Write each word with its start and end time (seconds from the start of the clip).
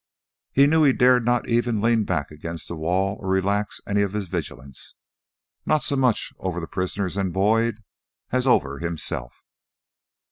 He 0.51 0.65
knew 0.65 0.83
he 0.83 0.93
dared 0.93 1.25
not 1.25 1.47
even 1.47 1.79
lean 1.79 2.05
back 2.05 2.31
against 2.31 2.67
the 2.67 2.75
wall 2.75 3.17
or 3.19 3.27
relax 3.29 3.79
any 3.85 4.01
of 4.01 4.13
his 4.13 4.29
vigilance, 4.29 4.95
not 5.63 5.83
so 5.83 5.95
much 5.95 6.33
over 6.39 6.59
the 6.59 6.65
prisoners 6.65 7.17
and 7.17 7.31
Boyd, 7.31 7.77
as 8.31 8.47
over 8.47 8.79
himself. 8.79 9.43